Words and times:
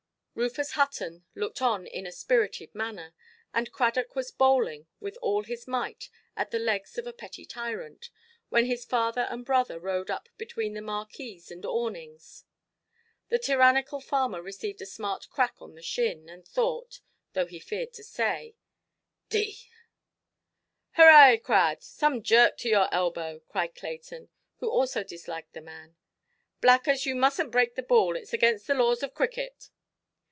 Rufus 0.33 0.71
Hutton 0.71 1.25
looked 1.35 1.61
on 1.61 1.85
in 1.85 2.07
a 2.07 2.11
spirited 2.11 2.73
manner, 2.73 3.13
and 3.53 3.71
Cradock 3.73 4.15
was 4.15 4.31
bowling 4.31 4.87
with 5.01 5.17
all 5.21 5.43
his 5.43 5.67
might 5.67 6.09
at 6.37 6.51
the 6.51 6.57
legs 6.57 6.97
of 6.97 7.05
a 7.05 7.11
petty 7.13 7.45
tyrant, 7.45 8.09
when 8.47 8.65
his 8.65 8.85
father 8.85 9.23
and 9.29 9.45
brother 9.45 9.77
rode 9.77 10.09
up 10.09 10.29
between 10.37 10.73
the 10.73 10.81
marquees 10.81 11.51
and 11.51 11.65
awnings. 11.65 12.45
The 13.27 13.37
tyrannical 13.39 13.99
farmer 13.99 14.41
received 14.41 14.81
a 14.81 14.85
smart 14.85 15.29
crack 15.29 15.55
on 15.61 15.75
the 15.75 15.81
shin, 15.83 16.29
and 16.29 16.47
thought 16.47 17.01
(though 17.33 17.45
he 17.45 17.59
feared 17.59 17.91
to 17.95 18.03
say) 18.03 18.55
"d—n". 19.29 19.51
"Hurrah, 20.93 21.37
Crad! 21.43 21.83
more 22.01 22.19
jerk 22.21 22.57
to 22.59 22.69
your 22.69 22.87
elbow"! 22.93 23.41
cried 23.47 23.75
Clayton, 23.75 24.29
who 24.59 24.69
also 24.71 25.03
disliked 25.03 25.53
the 25.53 25.61
man; 25.61 25.97
"Blackers, 26.61 27.05
you 27.05 27.15
mustnʼt 27.15 27.51
break 27.51 27.75
the 27.75 27.83
ball, 27.83 28.13
itʼs 28.15 28.31
against 28.33 28.67
the 28.67 28.73
laws 28.73 29.03
of 29.03 29.13
cricket". 29.13 29.69